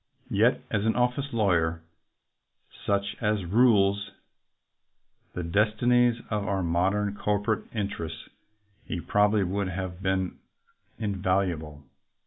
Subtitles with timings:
[0.31, 1.83] Yet as an office lawyer—
[2.87, 4.09] such as rules
[5.33, 8.27] the destinies of our modern corporate interests—
[8.87, 10.39] he probably would have been
[10.97, 11.83] invaluable.